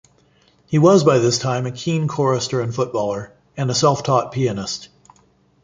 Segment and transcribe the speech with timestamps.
[0.65, 4.89] He was by this time a keen chorister and footballer, and a self-taught pianist.